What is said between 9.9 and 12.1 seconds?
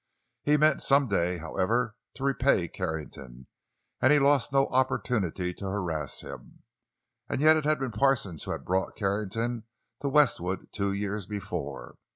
to Westwood two years before.